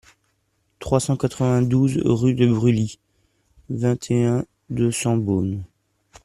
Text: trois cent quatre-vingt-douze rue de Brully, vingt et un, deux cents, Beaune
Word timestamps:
trois 0.79 0.99
cent 0.99 1.15
quatre-vingt-douze 1.15 2.01
rue 2.03 2.33
de 2.33 2.47
Brully, 2.51 2.97
vingt 3.69 4.09
et 4.09 4.25
un, 4.25 4.45
deux 4.71 4.91
cents, 4.91 5.15
Beaune 5.15 5.63